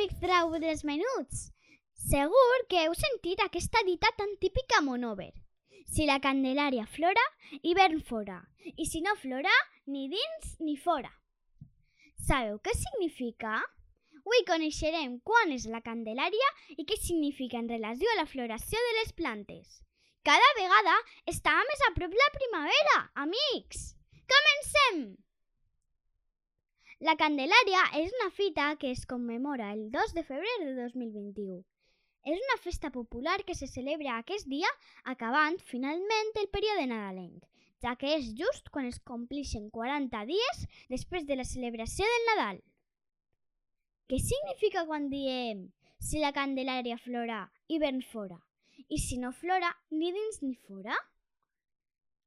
[0.00, 1.50] Amics drau dels menuts!
[1.92, 5.34] Segur que heu sentit aquesta dita tan típica monover.
[5.92, 7.24] Si la Candelària flora,
[7.60, 8.38] hivern fora,
[8.80, 9.52] i si no flora,
[9.92, 11.12] ni dins ni fora.
[12.16, 13.60] Sabeu què significa?
[14.22, 18.98] Avui coneixerem quan és la Candelària i què significa en relació a la floració de
[19.02, 19.80] les plantes.
[20.24, 20.96] Cada vegada
[21.28, 23.90] està més a prop la primavera, amics!
[24.32, 25.10] Comencem!
[27.00, 31.54] La Candelària és una fita que es commemora el 2 de febrer de 2021.
[32.28, 34.68] És una festa popular que se celebra aquest dia
[35.12, 37.46] acabant finalment el període nadalenc,
[37.80, 40.60] ja que és just quan es complixen 40 dies
[40.92, 42.60] després de la celebració del Nadal.
[44.12, 48.36] Què significa quan diem si la Candelària flora, hivern fora,
[48.92, 51.00] i si no flora, ni dins ni fora?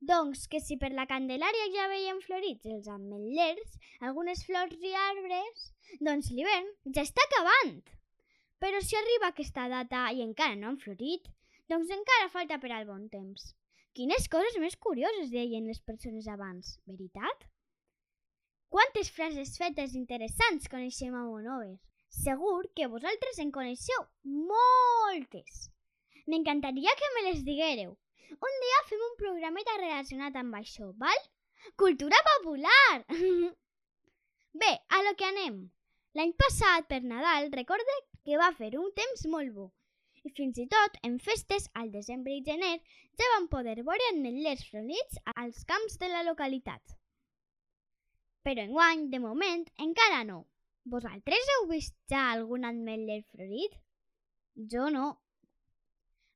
[0.00, 3.74] Doncs que si per la Candelària ja veiem florits els ametllers,
[4.08, 5.66] algunes flors i arbres,
[6.00, 7.74] doncs l'hivern ja està acabant.
[8.64, 11.28] Però si arriba aquesta data i encara no han florit,
[11.68, 13.52] doncs encara falta per al bon temps.
[13.92, 17.46] Quines coses més curioses deien les persones abans, veritat?
[18.72, 21.76] Quantes frases fetes interessants coneixem a Monover?
[22.08, 25.66] Segur que vosaltres en coneixeu moltes.
[26.26, 27.96] M'encantaria que me les diguéreu,
[28.38, 31.26] un dia fem un programeta relacionat amb això, val?
[31.76, 33.02] Cultura popular!
[34.60, 35.60] Bé, a lo que anem.
[36.18, 39.66] L'any passat, per Nadal, recorde que va fer un temps molt bo.
[40.26, 42.74] I fins i tot, en festes, al desembre i gener,
[43.18, 46.96] ja vam poder veure ametllers florits als camps de la localitat.
[48.46, 50.42] Però enguany, de moment, encara no.
[50.92, 53.74] Vosaltres heu vist ja algun ametller florit?
[54.74, 55.08] Jo no.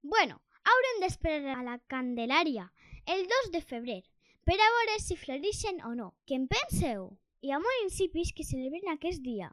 [0.03, 2.67] Bueno, haurem d'esperar a la Candelària
[3.15, 4.01] el 2 de febrer
[4.49, 6.11] per a veure si floreixen o no.
[6.29, 7.11] Què en penseu?
[7.45, 9.51] Hi ha municipis que celebren aquest dia.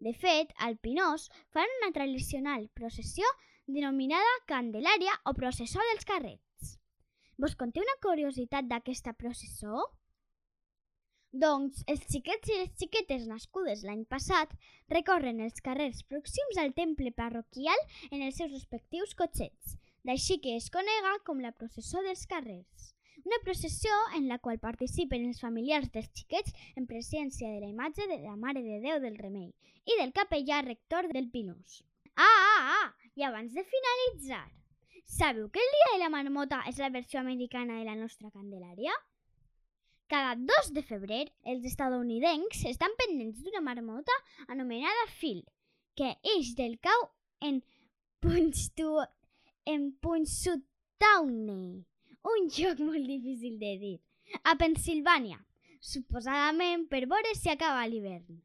[0.00, 3.28] De fet, al Pinós fan una tradicional processió
[3.66, 6.76] denominada Candelària o processó dels carrets.
[7.38, 9.84] Vos conté una curiositat d'aquesta processó?
[11.44, 14.52] Doncs els xiquets i les xiquetes nascudes l'any passat
[14.92, 20.70] recorren els carrers pròxims al temple parroquial en els seus respectius cotxets d'així que es
[20.74, 22.92] conega com la processó dels carrers.
[23.24, 28.08] Una processió en la qual participen els familiars dels xiquets en presència de la imatge
[28.10, 29.52] de la Mare de Déu del Remei
[29.86, 31.82] i del capellà rector del Pinós.
[32.16, 32.88] Ah, ah, ah!
[33.14, 34.44] I abans de finalitzar,
[35.04, 38.92] sabeu que el Dia de la Marmota és la versió americana de la nostra Candelària?
[40.12, 44.16] Cada 2 de febrer, els estadounidencs estan pendents d'una marmota
[44.48, 45.44] anomenada Phil,
[45.96, 47.06] que eix del cau
[47.40, 47.62] en
[48.20, 48.98] Punxtu
[49.64, 51.84] en Punxsutawney,
[52.32, 53.96] un lloc molt difícil de dir,
[54.44, 55.38] a Pensilvània,
[55.82, 58.40] suposadament per veure si acaba l'hivern.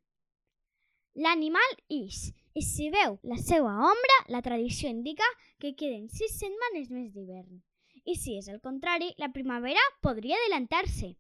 [1.17, 5.25] L'animal ix, i si veu la seva ombra, la tradició indica
[5.61, 7.61] que queden sis setmanes més d'hivern.
[8.05, 11.16] I si és el contrari, la primavera podria adelantar-se.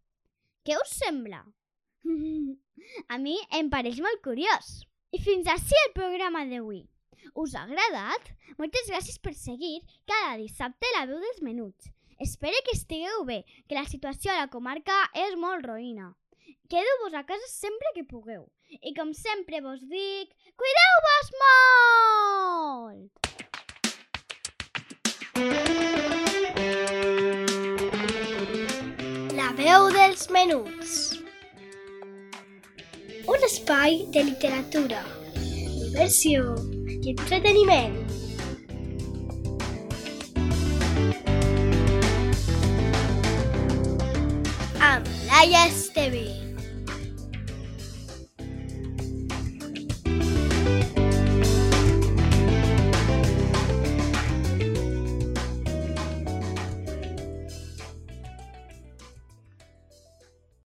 [0.65, 1.41] Què us sembla?
[3.13, 4.69] a mi em pareix molt curiós.
[5.11, 6.85] I fins així el programa d'avui.
[7.33, 8.31] Us ha agradat?
[8.57, 11.91] Moltes gràcies per seguir cada dissabte la veu dels menuts.
[12.19, 16.15] Espero que estigueu bé, que la situació a la comarca és molt roïna.
[16.67, 18.47] Quedeu-vos a casa sempre que pugueu.
[18.81, 23.27] I com sempre vos dic, cuideu-vos molt!
[29.37, 30.95] La veu dels menuts.
[33.27, 35.03] Un espai de literatura,
[35.37, 36.76] diversió
[37.07, 37.95] entreteniment.
[44.81, 46.46] Amb Laia Esteve.